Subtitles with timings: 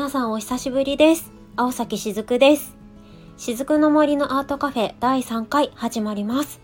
[0.00, 1.30] 皆さんお久しぶりです。
[1.56, 2.74] 青崎しずくです。
[3.36, 6.58] しずくの森のアートカフェ第3回始まります。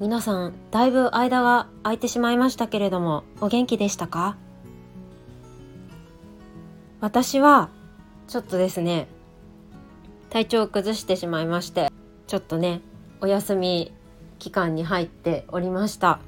[0.00, 4.36] 皆さんだいぶ間が空いてしまいましたけれどもお元気でしたか？
[7.00, 7.70] 私は
[8.26, 9.06] ちょっとですね
[10.30, 11.92] 体調を崩してしまいまして
[12.26, 12.80] ちょっとね
[13.20, 13.92] お休み
[14.40, 16.18] 期間に入っておりました。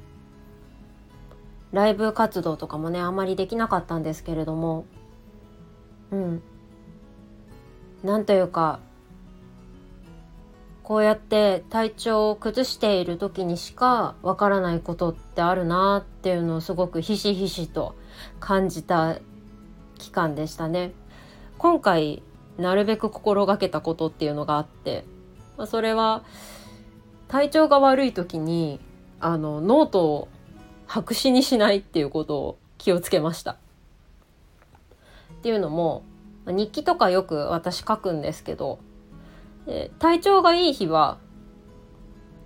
[1.73, 4.87] ライブ活動とかもねあんまりできなかったんですけれども
[6.13, 6.43] うん
[8.03, 8.79] なんというか
[10.83, 17.97] こうやって体調を崩している時にしかわからないことってあるなっていうのをすごくひしひしと
[18.39, 19.19] 感じた
[19.99, 20.93] 期間でしたね。
[21.59, 22.23] 今回
[22.59, 25.05] なるべく心がけたことっていうのがあって
[25.57, 26.23] まあそれは
[27.27, 28.79] 体調が悪い時に
[29.19, 30.29] あのノートを
[30.87, 33.57] 白紙にしないっていうことを気をつけました。
[35.47, 36.03] っていうのも
[36.45, 38.81] 日記とかよく私書くんですけど
[39.65, 41.19] で体調がいい日は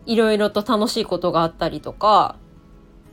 [0.05, 2.37] いろいろと楽しいことがあったりとか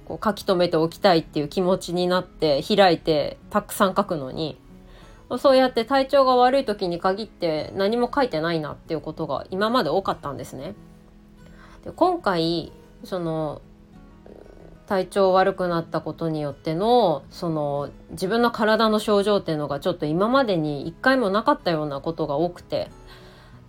[0.03, 4.59] こう書き留めておきたいっていう気持ちになって開いてたくさん書くのに
[5.39, 10.75] そうやって体調が悪い時に限って何も書いてないなっていうことが今まで多かったんですね。
[11.85, 12.73] で今回
[13.05, 13.61] その
[14.87, 22.89] 体調悪くなったことによってのその自分の体の症状っていうのがちょっと今までに一回もなかったようなことが多くて。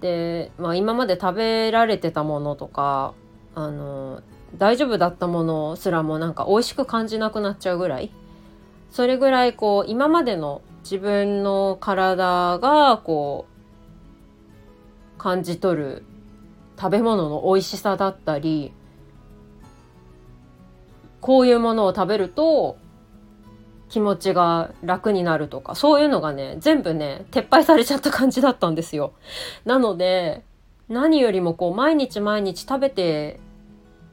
[0.01, 3.15] で、まあ、今まで食べられてたものとか
[3.57, 4.23] あの
[4.57, 8.13] 大丈夫だったものすらもなんか美味しく感じなくなっちゃうぐらい。
[8.91, 13.47] それぐらいこう今までの自分の体がこ
[15.17, 16.05] う感じ取る
[16.79, 18.73] 食べ物の美味しさだったり
[21.21, 22.77] こういうものを食べると
[23.89, 29.13] 気持ちが楽になるとかそういうのがね全部ね撤廃されちゃった感じだったんですよ。
[29.65, 30.45] なので
[30.89, 33.41] 何よりもこう毎日毎日食べて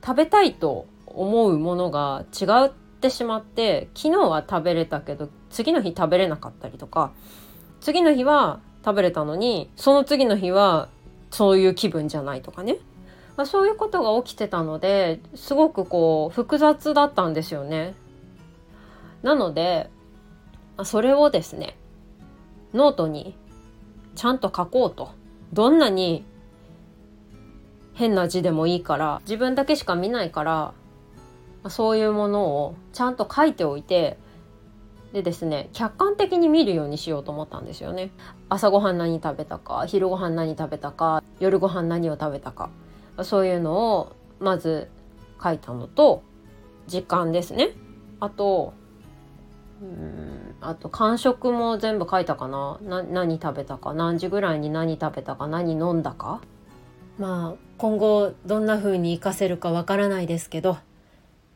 [0.06, 7.12] 食べたいと思うものが違ってしまって昨日は食べれたけど次の日食べれなかったりとか
[7.80, 10.90] 次の日は食べれたのにその次の日は
[11.32, 12.78] そういう気分じゃないとかね
[13.38, 17.96] まあ、そういうことが起きてたのですごくこう複雑だったんですよね。
[19.24, 19.90] なので
[20.84, 21.78] それをですね
[22.74, 23.36] ノートに
[24.16, 25.12] ちゃんと書こうと。
[25.54, 26.26] どんなに
[27.94, 30.74] 変な字でもいいから自分だけしか見ないから
[31.70, 34.18] そういうものをちゃんと書いておいて
[35.14, 38.12] でですね客観的に見るようにしようと思ったんですよね。
[38.50, 42.70] 朝ごはん何食べたか昼ごはん何食べたか夜ごはん何を食べたか。
[43.24, 44.90] そういうのをまず
[45.42, 46.24] 書いたのと
[46.88, 47.72] 時間ですね。
[48.20, 48.74] あと
[49.82, 52.80] うんあと間食も全部書いたかな。
[52.82, 53.94] 何食べたか。
[53.94, 55.48] 何時ぐらいに何食べたか。
[55.48, 56.42] 何飲んだか。
[57.20, 60.78] まあ今後どんな風に活かせるかわからないですけど、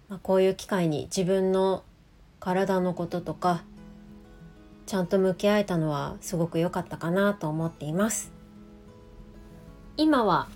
[0.09, 1.83] まあ、こういう機会に自分の
[2.39, 3.63] 体のこととか
[4.85, 8.31] ちゃんと向き合えたのはすごく良かったかなと思っています。
[9.97, 10.47] 今は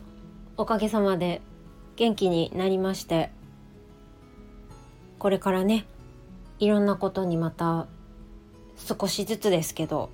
[0.55, 1.41] おかげさまで
[1.95, 3.31] 元気になりまして
[5.17, 5.85] これからね
[6.59, 7.87] いろんなことにまた
[8.77, 10.09] 少しずつですけど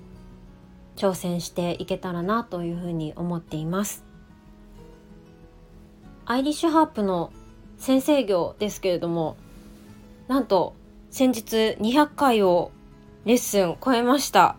[0.96, 4.04] 挑戦していけたらなというふうに思っています。
[6.26, 7.32] アイリッシュハープの
[7.78, 9.36] 先生業ですけれども
[10.28, 10.74] なんと
[11.10, 12.70] 先日200回を
[13.24, 14.56] レッスン超えました。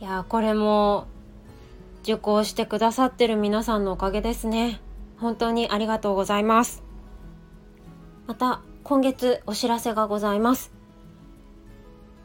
[0.00, 1.06] いやこれも
[2.02, 4.80] 受講してくださってる皆さんのおかげですね。
[5.18, 6.82] 本当にありがとうございます。
[8.26, 10.72] また、今月お知らせがございます。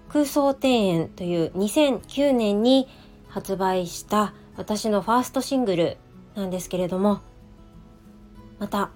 [0.10, 2.88] 空想庭園という2009年に
[3.28, 5.98] 発売した私のファーストシングル
[6.36, 7.22] なんですけれども、
[8.60, 8.92] また、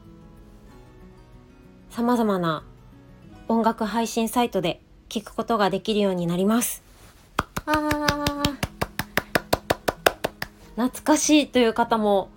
[1.89, 2.63] 様々な
[3.47, 6.83] 音楽配信サイトで聴くことができるようになります。
[10.77, 12.29] 懐かしいという方も、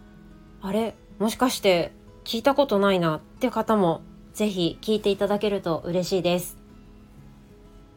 [0.63, 0.95] あれ？
[1.19, 1.93] もしかして
[2.25, 4.01] 聞いたことないなっていう方も、
[4.33, 6.57] ぜひ聞いていただけると嬉しいです。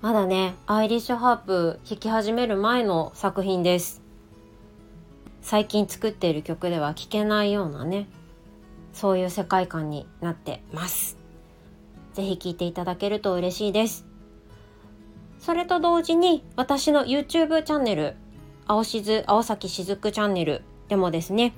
[0.01, 4.01] まだね、アイリッシュハープ弾き始める前の作品です。
[5.41, 8.09] 最近作っている曲では聴けないようなね、
[8.91, 11.17] そういう世界観になってます。
[12.15, 14.05] ぜひ聴いていただけると嬉しいです。
[15.39, 18.17] それと同時に私の YouTube チャンネル
[18.65, 21.53] 青しず青崎しずくチャンネルでもですね、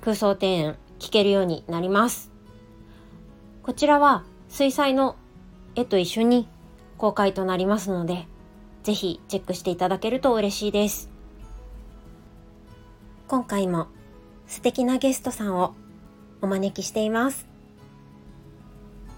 [0.00, 2.30] 空想庭園聞けるようになります。
[3.62, 5.16] こちらは水彩の
[5.74, 6.48] 絵と一緒に
[6.96, 8.26] 公開となりますので、
[8.82, 11.10] ぜひチェックしていただけると嬉しいです。
[13.26, 13.88] 今回も
[14.46, 15.74] 素敵なゲストさんを
[16.40, 17.46] お招きしています。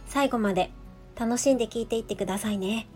[0.06, 0.72] 最後まで
[1.16, 2.88] 楽しんで聞いていってくださいね。